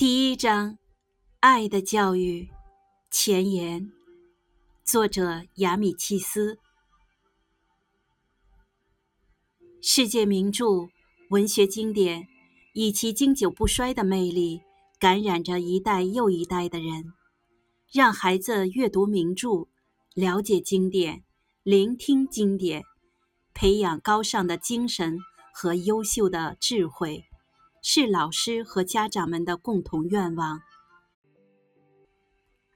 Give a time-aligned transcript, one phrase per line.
[0.00, 0.78] 第一章，
[1.40, 2.48] 爱的教育
[3.10, 3.92] 前言，
[4.82, 6.58] 作者雅米契斯。
[9.82, 10.88] 世界名著、
[11.28, 12.26] 文学经典，
[12.72, 14.62] 以其经久不衰的魅力，
[14.98, 17.12] 感染着一代又一代的人。
[17.92, 19.68] 让孩子阅读名著，
[20.14, 21.22] 了解经典，
[21.62, 22.82] 聆听经典，
[23.52, 25.18] 培养高尚的精神
[25.52, 27.26] 和优秀的智慧。
[27.82, 30.60] 是老师和家长们的共同愿望。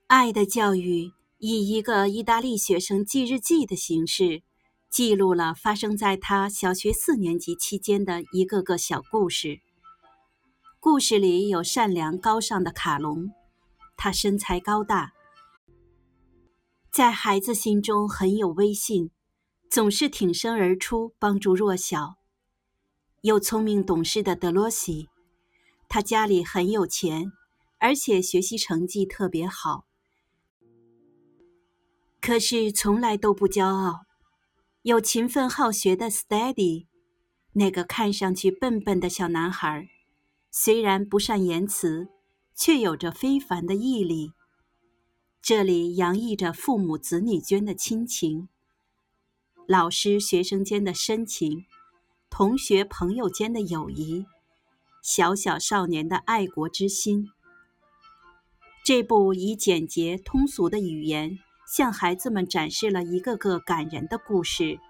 [0.07, 4.43] 爱的教育以一个意大利学生记日记的形式，
[4.89, 9.61] 记录了发生在他小学四年级期间的一个个小故事。
[10.81, 13.31] 故事里有善良高尚的卡隆，
[13.97, 15.13] 他身材高大，
[16.91, 19.11] 在孩子心中很有威信，
[19.71, 22.17] 总是挺身而出帮助弱小。
[23.25, 25.09] 又聪明懂事的德罗西，
[25.89, 27.33] 他家里很有钱，
[27.79, 29.87] 而且学习成绩特别好，
[32.21, 34.03] 可是从来都不骄傲。
[34.83, 36.85] 有勤奋好学的 Steady，
[37.55, 39.89] 那个看上去笨笨的小男孩，
[40.51, 42.09] 虽然不善言辞，
[42.55, 44.33] 却有着非凡的毅力。
[45.41, 48.51] 这里洋溢着父母子女间的亲情，
[49.67, 51.65] 老师学生间的深情。
[52.37, 54.27] 同学朋友间的友谊，
[55.01, 57.31] 小小少年的爱国之心。
[58.85, 64.81] 这部以简洁通俗的语言向孩子们展示了一个个感人的故事。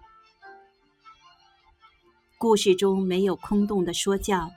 [2.39, 4.51] 故事中没有空洞的说教，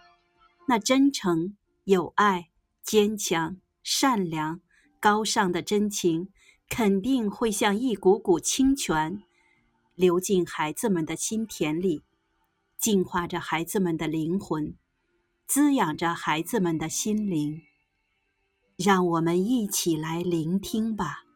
[0.69, 2.47] 那真诚、有爱、
[2.81, 4.61] 坚强、善良、
[5.01, 6.29] 高尚的真情，
[6.69, 9.21] 肯定会像一股股清泉，
[9.93, 12.03] 流进孩子们的心田里。
[12.79, 14.75] 净化着孩子们的灵魂，
[15.47, 17.61] 滋养着孩子们的心灵。
[18.77, 21.26] 让我们一起来聆听吧。